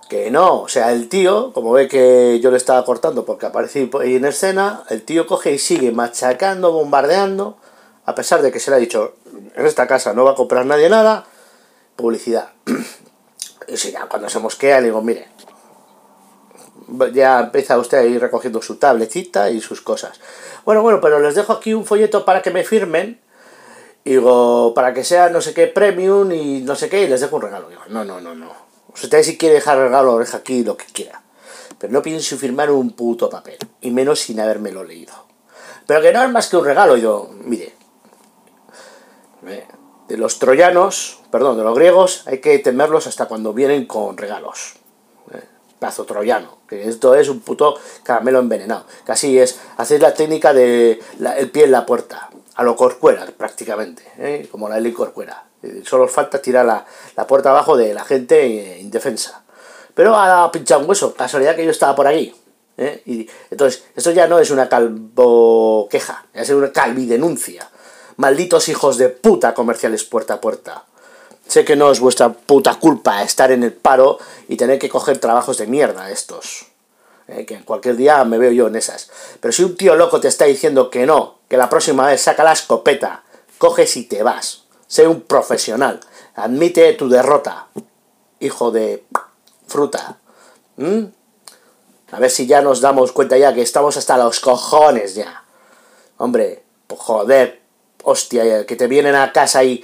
Que 0.09 0.29
no, 0.29 0.61
o 0.61 0.67
sea, 0.67 0.91
el 0.91 1.09
tío, 1.09 1.51
como 1.53 1.71
ve 1.71 1.87
que 1.87 2.39
yo 2.39 2.51
le 2.51 2.57
estaba 2.57 2.85
cortando 2.85 3.25
porque 3.25 3.47
aparecí 3.47 3.89
ahí 3.99 4.15
en 4.15 4.25
escena, 4.25 4.83
el 4.89 5.01
tío 5.01 5.25
coge 5.25 5.53
y 5.53 5.57
sigue 5.57 5.91
machacando, 5.91 6.71
bombardeando, 6.71 7.57
a 8.05 8.13
pesar 8.13 8.43
de 8.43 8.51
que 8.51 8.59
se 8.59 8.69
le 8.69 8.77
ha 8.77 8.79
dicho, 8.79 9.15
en 9.55 9.65
esta 9.65 9.87
casa 9.87 10.13
no 10.13 10.23
va 10.23 10.31
a 10.31 10.35
comprar 10.35 10.65
nadie 10.65 10.89
nada, 10.89 11.25
publicidad. 11.95 12.49
Y 13.67 13.77
si 13.77 13.91
ya 13.91 14.05
cuando 14.05 14.29
se 14.29 14.37
mosquea 14.37 14.79
le 14.79 14.87
digo, 14.87 15.01
mire, 15.01 15.27
ya 17.13 17.39
empieza 17.39 17.77
usted 17.77 17.97
a 17.97 18.03
ir 18.03 18.21
recogiendo 18.21 18.61
su 18.61 18.75
tabletita 18.75 19.49
y 19.49 19.59
sus 19.59 19.81
cosas. 19.81 20.19
Bueno, 20.65 20.81
bueno, 20.81 21.01
pero 21.01 21.19
les 21.19 21.35
dejo 21.35 21.53
aquí 21.53 21.73
un 21.73 21.85
folleto 21.85 22.25
para 22.25 22.41
que 22.41 22.51
me 22.51 22.63
firmen. 22.63 23.21
Digo, 24.03 24.73
para 24.75 24.93
que 24.93 25.03
sea 25.03 25.29
no 25.29 25.41
sé 25.41 25.53
qué 25.53 25.65
premium 25.65 26.31
y 26.31 26.61
no 26.61 26.75
sé 26.75 26.89
qué, 26.89 27.01
y 27.01 27.07
les 27.07 27.21
dejo 27.21 27.37
un 27.37 27.41
regalo. 27.41 27.69
Digo, 27.69 27.81
no, 27.89 28.05
no, 28.05 28.21
no, 28.21 28.35
no. 28.35 28.64
Usted 28.95 29.23
si 29.23 29.37
quiere 29.37 29.55
dejar 29.55 29.77
regalo, 29.77 30.17
deja 30.17 30.37
aquí 30.37 30.63
lo 30.63 30.77
que 30.77 30.85
quiera. 30.85 31.21
Pero 31.77 31.93
no 31.93 32.01
pienso 32.01 32.37
firmar 32.37 32.71
un 32.71 32.91
puto 32.91 33.29
papel. 33.29 33.57
Y 33.81 33.91
menos 33.91 34.21
sin 34.21 34.39
habérmelo 34.39 34.83
leído. 34.83 35.13
Pero 35.85 36.01
que 36.01 36.11
no 36.11 36.23
es 36.23 36.31
más 36.31 36.47
que 36.47 36.57
un 36.57 36.65
regalo. 36.65 36.97
Yo, 36.97 37.29
mire. 37.43 37.73
De 40.07 40.17
los 40.17 40.39
troyanos, 40.39 41.19
perdón, 41.31 41.57
de 41.57 41.63
los 41.63 41.75
griegos, 41.75 42.23
hay 42.27 42.39
que 42.39 42.57
temerlos 42.59 43.07
hasta 43.07 43.27
cuando 43.27 43.53
vienen 43.53 43.85
con 43.85 44.17
regalos 44.17 44.75
pazo 45.79 46.05
troyano, 46.05 46.57
que 46.67 46.87
esto 46.87 47.15
es 47.15 47.29
un 47.29 47.41
puto 47.41 47.77
caramelo 48.03 48.39
envenenado. 48.39 48.85
Casi 49.05 49.37
es 49.37 49.59
hacer 49.77 50.01
la 50.01 50.13
técnica 50.13 50.53
de 50.53 50.99
el 51.37 51.51
pie 51.51 51.65
en 51.65 51.71
la 51.71 51.85
puerta, 51.85 52.29
a 52.55 52.63
lo 52.63 52.75
corcuera 52.75 53.25
prácticamente, 53.37 54.03
¿eh? 54.17 54.47
como 54.49 54.69
la 54.69 54.79
ley 54.79 54.93
corcuera. 54.93 55.44
Eh, 55.44 55.44
solo 55.85 56.07
falta 56.07 56.41
tirar 56.41 56.65
la, 56.65 56.85
la 57.15 57.27
puerta 57.27 57.49
abajo 57.49 57.77
de 57.77 57.93
la 57.93 58.03
gente 58.03 58.45
eh, 58.45 58.79
indefensa. 58.79 59.43
Pero 59.93 60.15
ha 60.15 60.51
pinchado 60.51 60.81
un 60.81 60.89
hueso, 60.89 61.13
casualidad 61.13 61.55
que 61.55 61.65
yo 61.65 61.71
estaba 61.71 61.95
por 61.95 62.07
ahí. 62.07 62.35
Y 63.05 63.29
entonces, 63.49 63.85
esto 63.95 64.11
ya 64.11 64.27
no 64.27 64.39
es 64.39 64.51
una 64.51 64.67
calvo 64.67 65.87
queja, 65.89 66.25
es 66.33 66.49
una 66.49 66.73
calvidenuncia. 66.73 67.69
Malditos 68.17 68.67
hijos 68.67 68.97
de 68.97 69.07
puta 69.07 69.53
comerciales 69.53 70.03
puerta 70.03 70.35
a 70.35 70.41
puerta. 70.41 70.83
Sé 71.47 71.63
que 71.63 71.75
no 71.75 71.91
es 71.91 71.99
vuestra 71.99 72.33
puta 72.33 72.75
culpa 72.75 73.23
estar 73.23 73.51
en 73.51 73.63
el 73.63 73.71
paro 73.71 74.19
y 74.49 74.57
tener 74.57 74.79
que 74.79 74.89
coger 74.89 75.19
trabajos 75.19 75.57
de 75.57 75.67
mierda 75.67 76.09
estos. 76.11 76.65
Eh, 77.27 77.45
que 77.45 77.63
cualquier 77.63 77.95
día 77.95 78.23
me 78.23 78.37
veo 78.37 78.51
yo 78.51 78.67
en 78.67 78.75
esas. 78.75 79.09
Pero 79.39 79.51
si 79.51 79.63
un 79.63 79.77
tío 79.77 79.95
loco 79.95 80.19
te 80.19 80.27
está 80.27 80.45
diciendo 80.45 80.89
que 80.89 81.05
no, 81.05 81.39
que 81.47 81.57
la 81.57 81.69
próxima 81.69 82.07
vez 82.07 82.21
saca 82.21 82.43
la 82.43 82.51
escopeta, 82.51 83.23
coges 83.57 83.95
y 83.97 84.03
te 84.03 84.23
vas. 84.23 84.64
Sé 84.87 85.07
un 85.07 85.21
profesional. 85.21 85.99
Admite 86.35 86.93
tu 86.93 87.09
derrota. 87.09 87.67
Hijo 88.39 88.71
de 88.71 89.03
fruta. 89.67 90.17
¿Mm? 90.77 91.05
A 92.11 92.19
ver 92.19 92.29
si 92.29 92.47
ya 92.47 92.61
nos 92.61 92.81
damos 92.81 93.11
cuenta 93.11 93.37
ya 93.37 93.53
que 93.53 93.61
estamos 93.61 93.97
hasta 93.97 94.17
los 94.17 94.39
cojones 94.39 95.15
ya. 95.15 95.43
Hombre, 96.17 96.63
pues 96.87 97.01
joder, 97.01 97.61
hostia, 98.03 98.65
que 98.65 98.75
te 98.75 98.87
vienen 98.87 99.15
a 99.15 99.33
casa 99.33 99.63
y 99.63 99.83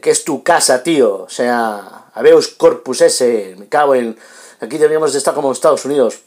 que 0.00 0.10
es 0.10 0.24
tu 0.24 0.42
casa, 0.42 0.82
tío. 0.82 1.22
O 1.22 1.28
sea, 1.28 2.06
habeus 2.14 2.48
corpus 2.48 3.00
ese, 3.00 3.56
me 3.58 3.68
cago 3.68 3.94
en... 3.94 4.16
Aquí 4.60 4.78
deberíamos 4.78 5.12
de 5.12 5.18
estar 5.18 5.34
como 5.34 5.52
Estados 5.52 5.84
Unidos, 5.84 6.20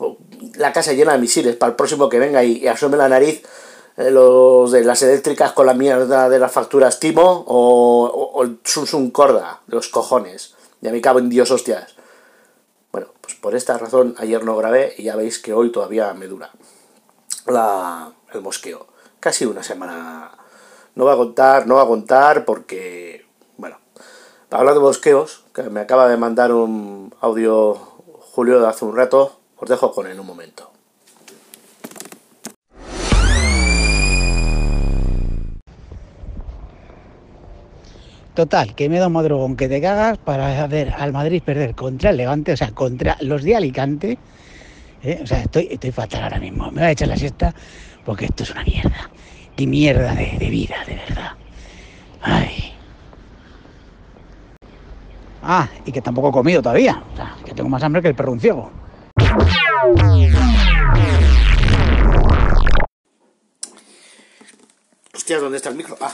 la 0.58 0.74
casa 0.74 0.94
llena 0.94 1.14
de 1.14 1.18
misiles 1.18 1.56
para 1.56 1.72
el 1.72 1.76
próximo 1.76 2.10
que 2.10 2.20
venga 2.20 2.44
y, 2.44 2.68
asome 2.68 2.98
la 2.98 3.10
nariz 3.10 3.42
los 3.98 4.72
de 4.72 4.84
las 4.84 5.02
eléctricas 5.02 5.54
con 5.54 5.66
la 5.66 5.74
mierda 5.74 6.30
de 6.30 6.38
las 6.38 6.52
facturas 6.52 7.00
Timo 7.00 7.44
o, 7.48 8.32
o, 8.34 8.44
el 8.44 8.60
Samsung 8.64 9.12
Corda, 9.12 9.62
los 9.68 9.90
cojones. 9.90 10.56
Ya 10.82 10.92
me 10.92 11.02
cago 11.02 11.18
en 11.20 11.30
Dios, 11.30 11.50
hostias. 11.50 11.96
Bueno, 12.92 13.08
pues 13.22 13.34
por 13.36 13.56
esta 13.56 13.78
razón 13.78 14.16
ayer 14.20 14.44
no 14.44 14.56
grabé 14.56 14.94
y 14.98 15.04
ya 15.04 15.16
veis 15.16 15.40
que 15.40 15.54
hoy 15.54 15.72
todavía 15.72 16.14
me 16.14 16.28
dura. 16.28 16.52
La, 17.48 18.12
el 18.34 18.42
mosqueo. 18.42 18.86
Casi 19.20 19.46
una 19.46 19.64
semana. 19.64 20.32
No 20.94 21.06
va 21.06 21.14
a 21.14 21.18
contar, 21.18 21.66
no 21.66 21.76
va 21.76 21.84
a 21.84 21.88
contar 21.88 22.46
porque, 22.46 23.26
bueno, 23.58 23.80
hablando 24.52 24.80
de 24.80 24.86
mosqueos, 24.86 25.44
que 25.54 25.64
me 25.64 25.80
acaba 25.80 26.08
de 26.08 26.18
mandar 26.18 26.52
un 26.52 27.14
audio 27.20 27.74
Julio 27.74 28.60
de 28.60 28.68
hace 28.68 28.86
un 28.86 28.96
rato, 28.96 29.40
os 29.58 29.68
dejo 29.68 29.92
con 29.92 30.06
él 30.06 30.20
un 30.20 30.28
momento. 30.28 30.70
Total, 38.38 38.76
que 38.76 38.88
me 38.88 39.00
da 39.00 39.08
un 39.08 39.14
madrugón 39.14 39.56
que 39.56 39.68
te 39.68 39.82
cagas 39.82 40.20
para 40.20 40.68
ver 40.68 40.94
al 40.96 41.12
Madrid 41.12 41.42
perder 41.44 41.74
contra 41.74 42.12
el 42.12 42.18
Levante, 42.18 42.52
o 42.52 42.56
sea, 42.56 42.70
contra 42.70 43.18
los 43.22 43.42
de 43.42 43.56
Alicante. 43.56 44.20
¿eh? 45.02 45.20
O 45.24 45.26
sea, 45.26 45.42
estoy, 45.42 45.70
estoy 45.72 45.92
fatal 45.92 46.22
ahora 46.22 46.40
mismo. 46.40 46.70
Me 46.70 46.82
voy 46.82 46.90
a 46.90 46.92
echar 46.92 47.08
la 47.08 47.18
siesta 47.18 47.52
porque 48.06 48.26
esto 48.26 48.44
es 48.44 48.52
una 48.52 48.64
mierda. 48.64 49.10
Qué 49.56 49.66
mierda 49.66 50.14
de, 50.14 50.38
de 50.38 50.50
vida, 50.52 50.76
de 50.86 50.96
verdad. 50.98 51.32
Ay. 52.22 52.74
Ah, 55.42 55.68
y 55.84 55.92
que 55.92 56.04
tampoco 56.04 56.30
he 56.30 56.32
comido 56.32 56.62
todavía. 56.62 57.02
O 57.14 57.16
sea, 57.16 57.36
que 57.44 57.56
tengo 57.56 57.70
más 57.70 57.82
hambre 57.82 58.04
que 58.04 58.10
el 58.10 58.14
perro 58.14 58.34
un 58.34 58.40
ciego. 58.40 58.72
Hostia, 65.16 65.40
¿dónde 65.40 65.58
está 65.58 65.70
el 65.70 65.76
micro? 65.76 65.98
Ah. 66.00 66.14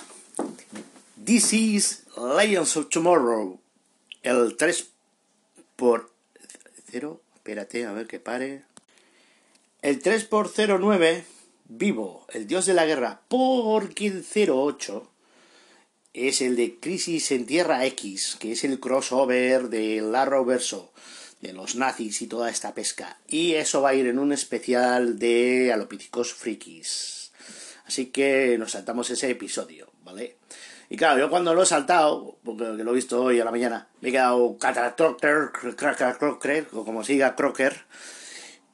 This 1.25 1.53
is 1.53 2.02
Lions 2.23 2.77
of 2.77 2.87
Tomorrow. 2.87 3.59
El 4.21 4.55
3 4.55 4.87
por 5.75 6.09
0. 6.89 7.21
Espérate, 7.35 7.85
a 7.85 7.91
ver 7.91 8.07
que 8.07 8.19
pare. 8.19 8.63
El 9.81 9.99
3 9.99 10.23
por 10.23 10.49
09, 10.55 11.25
vivo, 11.65 12.25
el 12.31 12.47
dios 12.47 12.65
de 12.65 12.73
la 12.73 12.85
guerra, 12.85 13.19
porque 13.27 14.07
el 14.07 14.25
08 14.25 15.11
es 16.13 16.41
el 16.41 16.55
de 16.55 16.79
Crisis 16.79 17.31
en 17.33 17.45
Tierra 17.45 17.85
X, 17.87 18.37
que 18.39 18.53
es 18.53 18.63
el 18.63 18.79
crossover 18.79 19.67
del 19.67 20.15
Arrowverso, 20.15 20.93
de 21.41 21.51
los 21.51 21.75
nazis 21.75 22.21
y 22.21 22.27
toda 22.27 22.49
esta 22.49 22.73
pesca. 22.73 23.19
Y 23.27 23.55
eso 23.55 23.81
va 23.81 23.89
a 23.89 23.95
ir 23.95 24.07
en 24.07 24.19
un 24.19 24.31
especial 24.31 25.19
de 25.19 25.73
Alopíticos 25.73 26.33
Frikis. 26.33 27.33
Así 27.85 28.05
que 28.05 28.57
nos 28.57 28.71
saltamos 28.71 29.09
ese 29.09 29.29
episodio, 29.29 29.91
¿vale? 30.05 30.37
Y 30.93 30.95
claro, 30.95 31.19
yo 31.19 31.27
cuando 31.27 31.55
lo 31.55 31.63
he 31.63 31.65
saltado, 31.65 32.37
porque 32.43 32.65
lo 32.65 32.91
he 32.91 32.93
visto 32.93 33.19
hoy 33.19 33.39
a 33.39 33.43
la 33.43 33.49
mañana, 33.49 33.87
me 33.99 34.09
he 34.09 34.11
quedado 34.11 34.59
Crocker, 34.59 35.49
Crocker, 36.19 36.67
o 36.71 36.85
como 36.85 37.03
siga 37.03 37.35
Crocker, 37.35 37.85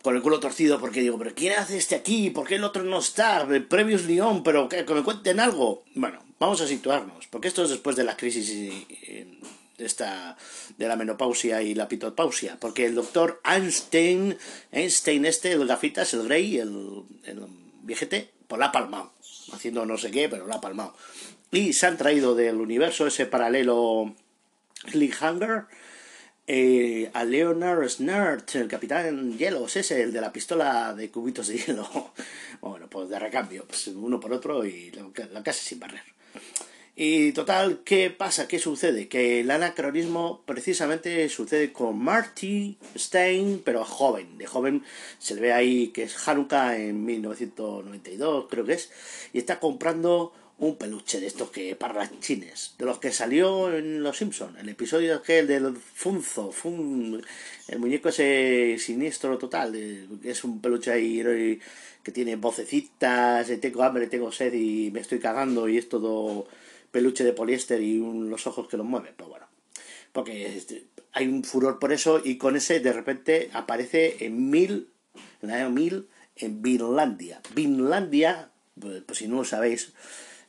con 0.01 0.17
el 0.17 0.21
culo 0.21 0.41
torcido, 0.41 0.81
porque 0.81 0.99
digo, 0.99 1.17
¿pero 1.17 1.33
quién 1.33 1.57
hace 1.57 1.77
este 1.77 1.95
aquí? 1.95 2.29
¿Por 2.29 2.45
qué 2.45 2.55
el 2.55 2.65
otro 2.65 2.83
no 2.83 2.99
está? 2.99 3.43
El 3.43 3.65
Previous 3.65 4.03
León, 4.03 4.43
pero 4.43 4.67
que, 4.67 4.83
me 4.83 5.01
cuenten 5.01 5.39
algo. 5.39 5.85
Bueno, 5.95 6.19
vamos 6.39 6.59
a 6.59 6.67
situarnos, 6.67 7.27
porque 7.27 7.47
esto 7.47 7.63
es 7.63 7.69
después 7.69 7.95
de 7.95 8.03
la 8.03 8.17
crisis 8.17 8.53
esta, 9.77 10.35
de 10.77 10.87
la 10.89 10.97
menopausia 10.97 11.61
y 11.61 11.73
la 11.73 11.87
pitopausia, 11.87 12.57
porque 12.59 12.85
el 12.85 12.95
doctor 12.95 13.39
Einstein, 13.45 14.37
Einstein 14.73 15.23
este, 15.23 15.53
el 15.53 15.65
gafitas, 15.65 16.13
el 16.13 16.23
Grey, 16.23 16.57
el, 16.57 17.03
el 17.23 17.45
viejete, 17.83 18.29
pues 18.49 18.59
la 18.59 18.65
ha 18.65 18.71
palmado, 18.73 19.13
haciendo 19.53 19.85
no 19.85 19.97
sé 19.97 20.11
qué, 20.11 20.27
pero 20.27 20.47
la 20.47 20.55
ha 20.55 20.61
palmado. 20.61 20.93
Y 21.51 21.73
se 21.73 21.87
han 21.87 21.97
traído 21.97 22.35
del 22.35 22.57
universo 22.57 23.07
ese 23.07 23.25
paralelo 23.25 24.13
Cliffhanger 24.91 25.65
eh, 26.51 27.11
a 27.13 27.23
Leonard 27.25 27.87
Snert, 27.87 28.55
el 28.55 28.67
capitán 28.67 29.37
Hielos, 29.37 29.75
ese, 29.75 30.01
el 30.01 30.11
de 30.11 30.19
la 30.21 30.33
pistola 30.33 30.95
de 30.95 31.11
cubitos 31.11 31.47
de 31.47 31.57
hielo. 31.57 31.87
Bueno, 32.61 32.89
pues 32.89 33.07
de 33.07 33.17
recambio, 33.17 33.65
pues 33.65 33.87
uno 33.87 34.19
por 34.19 34.33
otro 34.33 34.65
y 34.65 34.91
la 35.31 35.43
casa 35.43 35.61
sin 35.61 35.79
barrer. 35.79 36.01
Y 37.01 37.31
total, 37.31 37.83
¿qué 37.85 38.09
pasa? 38.09 38.49
¿Qué 38.49 38.59
sucede? 38.59 39.07
Que 39.07 39.39
el 39.39 39.51
anacronismo 39.51 40.43
precisamente 40.45 41.29
sucede 41.29 41.71
con 41.71 41.97
Marty 41.97 42.77
Stein, 42.97 43.61
pero 43.63 43.85
joven. 43.85 44.37
De 44.37 44.45
joven 44.45 44.83
se 45.19 45.35
le 45.35 45.41
ve 45.41 45.53
ahí 45.53 45.87
que 45.89 46.03
es 46.03 46.27
Hanukkah 46.27 46.75
en 46.77 47.05
1992, 47.05 48.47
creo 48.49 48.65
que 48.65 48.73
es, 48.73 48.91
y 49.31 49.37
está 49.37 49.61
comprando 49.61 50.33
un 50.59 50.75
peluche 50.75 51.19
de 51.19 51.27
estos 51.27 51.51
que 51.51 51.75
parrachines, 51.75 52.75
de 52.77 52.85
los 52.85 52.99
que 52.99 53.11
salió 53.11 53.73
en 53.73 54.03
Los 54.03 54.17
Simpsons, 54.17 54.59
el 54.59 54.67
episodio 54.67 55.15
aquel 55.15 55.47
del 55.47 55.75
Funzo, 55.75 56.51
Fun, 56.51 57.21
el 57.67 57.79
muñeco 57.79 58.09
ese 58.09 58.77
siniestro 58.77 59.37
total, 59.37 59.73
es 60.23 60.43
un 60.43 60.61
peluche 60.61 60.91
ahí 60.91 61.59
que 62.03 62.11
tiene 62.11 62.35
vocecitas, 62.35 63.47
tengo 63.61 63.83
hambre, 63.83 64.07
tengo 64.07 64.31
sed 64.31 64.53
y 64.53 64.91
me 64.91 64.99
estoy 64.99 65.19
cagando 65.19 65.69
y 65.69 65.77
es 65.77 65.87
todo 65.87 66.47
peluche 66.91 67.23
de 67.23 67.33
poliéster 67.33 67.81
y 67.81 67.99
un, 67.99 68.29
los 68.29 68.45
ojos 68.45 68.67
que 68.67 68.77
los 68.77 68.85
mueven, 68.85 69.13
pero 69.15 69.29
bueno, 69.29 69.45
porque 70.11 70.57
este, 70.57 70.87
hay 71.13 71.27
un 71.27 71.45
furor 71.45 71.79
por 71.79 71.93
eso 71.93 72.21
y 72.23 72.37
con 72.37 72.57
ese 72.57 72.81
de 72.81 72.91
repente 72.91 73.49
aparece 73.53 74.25
en 74.25 74.49
mil, 74.49 74.89
en 75.41 75.51
el 75.51 75.55
año 75.55 75.69
mil, 75.69 76.07
en 76.35 76.61
Vinlandia. 76.61 77.41
Vinlandia, 77.55 78.49
pues, 78.79 79.03
pues 79.05 79.19
si 79.19 79.27
no 79.27 79.37
lo 79.37 79.45
sabéis, 79.45 79.93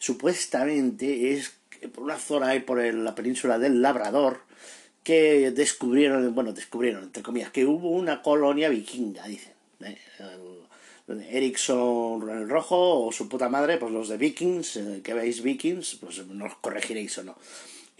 supuestamente 0.00 1.32
es 1.32 1.52
por 1.94 2.04
una 2.04 2.18
zona 2.18 2.48
ahí 2.48 2.60
por 2.60 2.82
la 2.82 3.14
península 3.14 3.58
del 3.58 3.80
Labrador 3.80 4.40
que 5.04 5.50
descubrieron, 5.52 6.34
bueno, 6.34 6.52
descubrieron, 6.52 7.04
entre 7.04 7.22
comillas, 7.22 7.50
que 7.50 7.64
hubo 7.64 7.90
una 7.90 8.22
colonia 8.22 8.68
vikinga, 8.68 9.26
dicen. 9.26 9.52
¿eh? 9.84 9.96
El, 10.18 11.22
Ericsson 11.22 12.28
el 12.30 12.48
rojo 12.48 13.06
o 13.06 13.10
su 13.10 13.28
puta 13.28 13.48
madre, 13.48 13.78
pues 13.78 13.92
los 13.92 14.08
de 14.08 14.16
Vikings, 14.16 14.76
eh, 14.76 15.00
que 15.02 15.12
veis 15.12 15.42
Vikings, 15.42 15.96
pues 16.00 16.24
nos 16.26 16.54
corregiréis 16.56 17.18
o 17.18 17.24
no. 17.24 17.36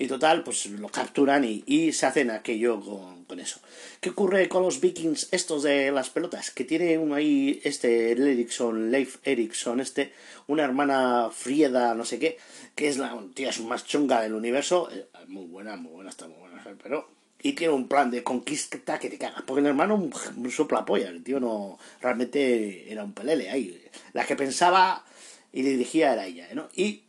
Y 0.01 0.07
total, 0.07 0.43
pues 0.43 0.65
lo 0.65 0.89
capturan 0.89 1.45
y, 1.45 1.63
y 1.67 1.93
se 1.93 2.07
hacen 2.07 2.31
aquello 2.31 2.81
con, 2.81 3.27
con, 3.27 3.39
eso. 3.39 3.61
¿Qué 4.01 4.09
ocurre 4.09 4.49
con 4.49 4.63
los 4.63 4.81
vikings 4.81 5.29
estos 5.31 5.63
de 5.63 5.93
las 5.93 6.09
pelotas? 6.09 6.51
Que 6.51 6.65
tiene 6.65 6.97
uno 6.97 7.17
ahí, 7.17 7.61
este, 7.65 8.13
el 8.13 8.27
Ericsson, 8.27 8.91
Leif 8.91 9.19
Ericsson, 9.25 9.79
este, 9.79 10.15
una 10.47 10.65
hermana 10.65 11.29
Frieda, 11.31 11.95
no 11.95 12.07
sé 12.07 12.19
qué, 12.19 12.39
que 12.75 12.89
es 12.89 12.97
la 12.97 13.15
tía 13.35 13.51
es 13.51 13.61
más 13.61 13.85
chunga 13.85 14.23
del 14.23 14.33
universo. 14.33 14.89
Eh, 14.91 15.05
muy 15.29 15.45
buena, 15.45 15.77
muy 15.77 15.93
buena, 15.93 16.09
está 16.09 16.27
muy 16.27 16.39
buena, 16.39 16.65
pero... 16.83 17.07
Y 17.43 17.53
tiene 17.53 17.75
un 17.75 17.87
plan 17.87 18.11
de 18.11 18.23
conquista 18.23 18.99
que 18.99 19.11
te 19.11 19.19
cagas. 19.19 19.43
Porque 19.43 19.61
el 19.61 19.67
hermano 19.67 20.09
sopla 20.51 20.87
polla. 20.87 21.11
El 21.11 21.23
tío 21.23 21.41
no... 21.41 21.79
Realmente 22.01 22.91
era 22.91 23.05
un 23.05 23.13
pelele 23.13 23.51
ahí. 23.51 23.83
La 24.15 24.25
que 24.25 24.35
pensaba 24.35 25.05
y 25.53 25.61
dirigía 25.61 26.15
era 26.15 26.27
ella, 26.27 26.49
¿no? 26.55 26.69
Y 26.75 27.03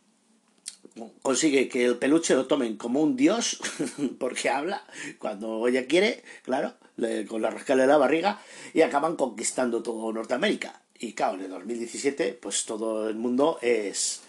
consigue 1.21 1.69
que 1.69 1.85
el 1.85 1.97
peluche 1.97 2.35
lo 2.35 2.47
tomen 2.47 2.77
como 2.77 3.01
un 3.01 3.15
dios, 3.15 3.59
porque 4.19 4.49
habla 4.49 4.85
cuando 5.19 5.67
ella 5.67 5.87
quiere, 5.87 6.23
claro, 6.43 6.73
le, 6.97 7.25
con 7.25 7.41
la 7.41 7.49
rascala 7.49 7.83
de 7.83 7.87
la 7.87 7.97
barriga, 7.97 8.41
y 8.73 8.81
acaban 8.81 9.15
conquistando 9.15 9.81
todo 9.81 10.11
Norteamérica. 10.11 10.81
Y 10.99 11.13
claro, 11.13 11.35
en 11.35 11.45
el 11.45 11.49
2017, 11.49 12.33
pues 12.33 12.65
todo 12.65 13.09
el 13.09 13.15
mundo 13.15 13.57
es, 13.61 14.21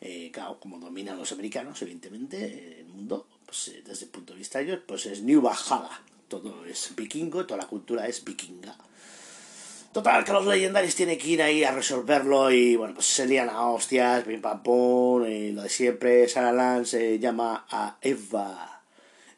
eh, 0.00 0.30
claro, 0.32 0.60
como 0.60 0.78
dominan 0.78 1.18
los 1.18 1.32
americanos, 1.32 1.80
evidentemente, 1.82 2.80
el 2.80 2.86
mundo, 2.86 3.26
pues 3.46 3.72
desde 3.84 4.04
el 4.04 4.10
punto 4.10 4.32
de 4.32 4.38
vista 4.38 4.58
de 4.58 4.66
ellos, 4.66 4.80
pues 4.86 5.06
es 5.06 5.22
New 5.22 5.40
Bajada. 5.40 6.02
Todo 6.28 6.64
es 6.64 6.92
vikingo, 6.94 7.44
toda 7.46 7.62
la 7.62 7.66
cultura 7.66 8.06
es 8.06 8.24
vikinga. 8.24 8.76
Total, 9.92 10.24
que 10.24 10.32
los 10.32 10.46
legendarios 10.46 10.94
tienen 10.94 11.18
que 11.18 11.26
ir 11.26 11.42
ahí 11.42 11.64
a 11.64 11.72
resolverlo 11.72 12.52
y 12.52 12.76
bueno, 12.76 12.94
pues 12.94 13.06
se 13.06 13.26
lían 13.26 13.48
a 13.48 13.70
hostias, 13.70 14.22
pim 14.22 14.40
pam 14.40 14.62
pum, 14.62 15.26
y 15.26 15.50
lo 15.50 15.62
de 15.62 15.68
siempre, 15.68 16.28
Sarah 16.28 16.52
Lance 16.52 17.18
llama 17.18 17.66
a 17.68 17.98
Eva, 18.00 18.82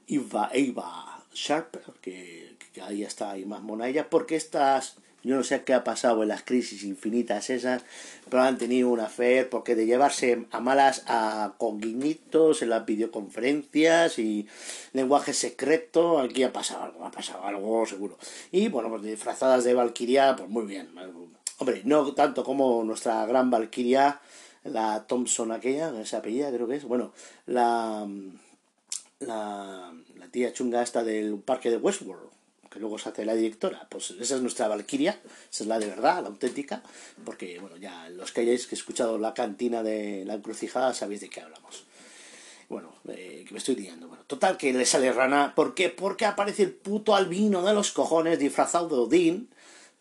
Eva, 0.07 0.51
Eva 0.53 1.25
Sharp, 1.33 1.77
que, 2.03 2.42
que 2.73 2.83
ahí 2.83 3.03
está 3.03 3.31
ahí 3.31 3.45
más 3.45 3.63
mona 3.63 3.89
ella, 3.89 4.09
porque 4.09 4.37
estas, 4.37 4.97
yo 5.23 5.37
no 5.37 5.45
sé 5.45 5.63
qué 5.63 5.75
ha 5.75 5.85
pasado 5.85 6.23
en 6.23 6.29
las 6.29 6.43
crisis 6.43 6.85
infinitas 6.85 7.51
esas, 7.51 7.85
pero 8.29 8.43
han 8.43 8.59
tenido 8.59 8.89
una 8.89 9.07
fe, 9.07 9.45
porque 9.45 9.75
de 9.75 9.87
llevarse 9.87 10.47
a 10.51 10.61
malas 10.61 11.05
a 11.07 11.55
con 11.59 11.81
guiñitos 11.81 12.63
en 12.63 12.71
las 12.71 12.87
videoconferencias 12.87 14.19
y 14.19 14.49
lenguaje 14.93 15.35
secreto, 15.35 16.19
aquí 16.19 16.43
ha 16.43 16.53
pasado 16.53 16.85
algo, 16.85 17.05
ha 17.05 17.11
pasado 17.11 17.45
algo 17.45 17.87
seguro. 17.87 18.19
Y 18.51 18.69
bueno, 18.69 18.89
pues 18.89 19.03
disfrazadas 19.03 19.65
de 19.65 19.75
Valkyria, 19.75 20.35
pues 20.37 20.49
muy 20.49 20.65
bien. 20.65 20.91
Hombre, 21.59 21.83
no 21.85 22.13
tanto 22.15 22.43
como 22.43 22.83
nuestra 22.83 23.25
gran 23.27 23.51
Valkyria, 23.51 24.21
la 24.65 25.07
Thompson 25.07 25.53
aquella, 25.53 25.93
esa 26.01 26.19
apellida 26.19 26.51
creo 26.51 26.69
que 26.69 26.77
es, 26.77 26.85
bueno, 26.85 27.13
la, 27.47 28.09
la 29.21 29.93
tía 30.31 30.53
chunga 30.53 30.83
esta 30.83 31.05
del 31.05 31.39
parque 31.39 31.71
de 31.71 31.77
Westworld, 31.77 32.31
que 32.73 32.81
luego 32.81 32.99
se 32.99 33.09
hace 33.09 33.25
la 33.25 33.35
directora, 33.35 33.87
pues 33.89 34.11
esa 34.13 34.37
es 34.37 34.41
nuestra 34.41 34.69
Valkyria, 34.69 35.21
esa 35.51 35.65
es 35.65 35.67
la 35.69 35.79
de 35.79 35.87
verdad, 35.87 36.23
la 36.23 36.29
auténtica, 36.29 36.83
porque 37.25 37.59
bueno, 37.59 37.77
ya 37.77 38.09
los 38.11 38.33
que 38.33 38.43
hayáis 38.43 38.73
escuchado 38.73 39.19
la 39.19 39.35
cantina 39.35 39.83
de 39.83 40.25
la 40.25 40.35
encrucijada 40.35 40.95
sabéis 40.95 41.21
de 41.21 41.29
qué 41.29 41.41
hablamos. 41.41 41.85
Bueno, 42.69 42.95
eh, 43.09 43.45
que 43.47 43.53
me 43.53 43.59
estoy 43.59 43.77
liando. 43.77 44.09
Bueno, 44.09 44.25
total, 44.27 44.57
que 44.57 44.73
le 44.73 44.87
sale 44.87 45.13
rana. 45.13 45.55
¿Por 45.55 45.75
qué? 45.75 45.91
Porque 45.91 46.25
aparece 46.25 46.63
el 46.63 46.73
puto 46.73 47.15
albino 47.15 47.63
de 47.63 47.75
los 47.75 47.93
cojones 47.93 48.39
disfrazado 48.39 48.89
de 48.89 48.95
Odín 48.95 49.49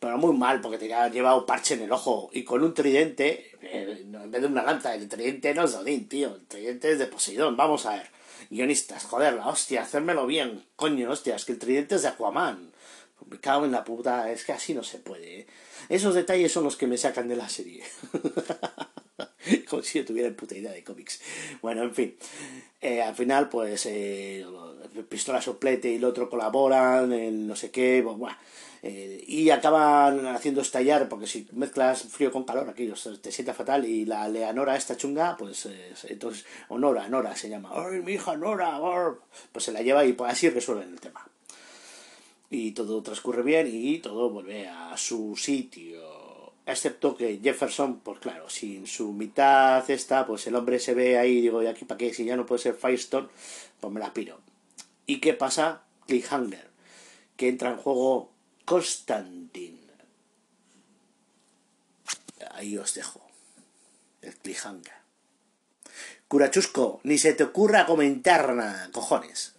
pero 0.02 0.18
muy 0.18 0.36
mal, 0.36 0.62
porque 0.62 0.80
tenía 0.80 1.08
llevado 1.10 1.46
parche 1.46 1.76
en 1.76 1.84
el 1.84 1.92
ojo 1.92 2.32
y 2.34 2.44
con 2.44 2.64
un 2.64 2.74
tridente, 2.74 3.52
eh, 3.62 4.04
en 4.04 4.32
vez 4.32 4.42
de 4.42 4.48
una 4.48 4.64
lanza, 4.64 4.96
el 4.96 5.08
tridente 5.08 5.54
no 5.54 5.66
es 5.66 5.76
Odín, 5.76 6.10
tío, 6.10 6.34
el 6.34 6.48
tridente 6.48 6.92
es 6.92 6.98
de 6.98 7.06
Poseidón, 7.06 7.56
vamos 7.56 7.86
a 7.86 7.92
ver. 7.92 8.21
Guionistas, 8.50 9.06
joder, 9.06 9.34
la 9.34 9.48
hostia, 9.48 9.84
hacérmelo 9.84 10.26
bien, 10.26 10.66
coño, 10.76 11.10
hostia, 11.10 11.36
es 11.36 11.46
que 11.46 11.54
el 11.54 11.60
tridente 11.60 11.96
es 11.96 12.02
de 12.02 12.10
Aquaman. 12.10 12.72
Me 13.30 13.40
cago 13.40 13.66
en 13.66 13.72
la 13.72 13.84
puta, 13.84 14.32
es 14.32 14.44
que 14.44 14.52
así 14.52 14.74
no 14.74 14.84
se 14.84 14.98
puede. 14.98 15.42
¿eh? 15.42 15.48
Esos 15.90 16.16
detalles 16.16 16.52
son 16.52 16.64
los 16.64 16.76
que 16.76 16.88
me 16.88 16.98
sacan 16.98 17.28
de 17.28 17.36
la 17.36 17.50
serie. 17.50 17.84
Si 19.84 20.00
yo 20.00 20.06
tuviera 20.06 20.36
puta 20.36 20.58
idea 20.58 20.72
de 20.72 20.84
cómics. 20.84 21.22
Bueno, 21.62 21.84
en 21.84 21.94
fin. 21.94 22.16
Eh, 22.82 23.02
al 23.02 23.16
final, 23.16 23.48
pues, 23.50 23.86
eh, 23.86 24.46
Pistola 25.08 25.42
Soplete 25.42 25.92
y 25.92 25.96
el 25.96 26.04
otro 26.04 26.30
colaboran 26.30 27.14
en 27.14 27.48
no 27.48 27.56
sé 27.56 27.72
qué. 27.72 28.02
Bueno, 28.02 28.36
eh, 28.84 29.24
y 29.28 29.52
acaban 29.52 30.26
haciendo 30.28 30.62
estallar, 30.62 31.08
porque 31.08 31.28
si 31.28 31.48
mezclas 31.52 32.02
frío 32.04 32.32
con 32.32 32.44
calor, 32.44 32.68
aquí 32.70 32.92
te 33.22 33.32
sienta 33.32 33.54
fatal. 33.54 33.86
Y 33.86 34.06
la 34.06 34.28
Leonora, 34.28 34.76
esta 34.76 34.98
chunga, 34.98 35.38
pues 35.38 35.68
entonces, 36.08 36.46
o 36.70 36.80
Nora, 36.80 37.08
Nora 37.08 37.36
se 37.36 37.50
llama. 37.50 37.72
¡Ay, 37.74 38.02
mi 38.02 38.14
hija 38.14 38.36
Nora! 38.36 38.80
Pues 39.52 39.66
se 39.66 39.72
la 39.72 39.82
lleva 39.82 40.04
y 40.06 40.14
pues, 40.14 40.32
así 40.32 40.50
resuelven 40.50 40.90
el 40.90 41.00
tema. 41.00 41.28
Y 42.50 42.72
todo 42.72 43.02
transcurre 43.02 43.44
bien 43.44 43.70
y 43.72 44.00
todo 44.00 44.30
vuelve 44.30 44.68
a 44.68 44.98
su 44.98 45.38
sitio. 45.38 46.11
Excepto 46.72 47.18
que 47.18 47.42
Jefferson, 47.44 48.00
pues 48.00 48.20
claro, 48.20 48.50
sin 48.50 48.88
su 48.88 49.12
mitad 49.12 49.88
esta, 49.92 50.26
pues 50.26 50.48
el 50.48 50.56
hombre 50.56 50.80
se 50.80 50.94
ve 50.94 51.18
ahí, 51.18 51.42
digo, 51.42 51.62
¿y 51.62 51.68
aquí 51.68 51.84
para 51.84 51.98
qué? 51.98 52.14
Si 52.14 52.24
ya 52.24 52.38
no 52.38 52.46
puede 52.46 52.62
ser 52.62 52.76
Firestone, 52.76 53.28
pues 53.82 53.94
me 53.94 54.00
la 54.00 54.14
piro. 54.14 54.40
¿Y 55.06 55.20
qué 55.20 55.34
pasa? 55.34 55.84
Cliffhanger, 56.08 56.70
que 57.36 57.50
entra 57.50 57.72
en 57.72 57.78
juego 57.78 58.32
Constantine. 58.64 59.82
Ahí 62.52 62.78
os 62.78 62.94
dejo. 62.94 63.22
El 64.22 64.34
cliffhanger. 64.38 64.94
Curachusco, 66.30 67.02
ni 67.04 67.18
se 67.18 67.34
te 67.34 67.44
ocurra 67.44 67.86
comentar 67.86 68.54
nada, 68.54 68.90
cojones. 68.94 69.56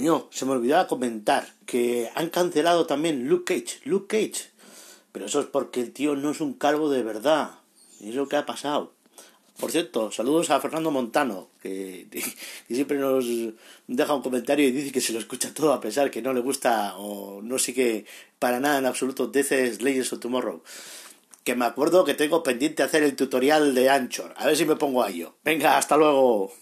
Coño, 0.00 0.28
se 0.30 0.46
me 0.46 0.52
olvidaba 0.52 0.86
comentar 0.86 1.46
que 1.66 2.08
han 2.14 2.30
cancelado 2.30 2.86
también 2.86 3.28
Luke 3.28 3.54
Cage. 3.54 3.80
Luke 3.84 4.06
Cage. 4.06 4.48
Pero 5.12 5.26
eso 5.26 5.40
es 5.40 5.46
porque 5.46 5.82
el 5.82 5.92
tío 5.92 6.16
no 6.16 6.30
es 6.30 6.40
un 6.40 6.54
calvo 6.54 6.88
de 6.88 7.02
verdad. 7.02 7.50
Es 8.00 8.14
lo 8.14 8.26
que 8.26 8.36
ha 8.36 8.46
pasado. 8.46 8.94
Por 9.58 9.70
cierto, 9.70 10.10
saludos 10.10 10.48
a 10.48 10.58
Fernando 10.58 10.90
Montano, 10.90 11.48
que, 11.60 12.06
siempre 12.70 12.96
nos 12.96 13.26
deja 13.88 14.14
un 14.14 14.22
comentario 14.22 14.66
y 14.66 14.72
dice 14.72 14.90
que 14.90 15.02
se 15.02 15.12
lo 15.12 15.18
escucha 15.18 15.52
todo 15.52 15.74
a 15.74 15.82
pesar 15.82 16.10
que 16.10 16.22
no 16.22 16.32
le 16.32 16.40
gusta 16.40 16.96
o 16.96 17.42
no 17.42 17.58
sigue 17.58 18.06
para 18.38 18.58
nada 18.58 18.78
en 18.78 18.86
absoluto 18.86 19.26
Death 19.26 19.82
Legends 19.82 20.14
of 20.14 20.20
Tomorrow. 20.20 20.62
Que 21.44 21.54
me 21.54 21.66
acuerdo 21.66 22.06
que 22.06 22.14
tengo 22.14 22.42
pendiente 22.42 22.82
hacer 22.82 23.02
el 23.02 23.16
tutorial 23.16 23.74
de 23.74 23.90
Anchor. 23.90 24.32
A 24.38 24.46
ver 24.46 24.56
si 24.56 24.64
me 24.64 24.76
pongo 24.76 25.02
a 25.02 25.10
ello. 25.10 25.34
Venga, 25.44 25.76
hasta 25.76 25.98
luego. 25.98 26.54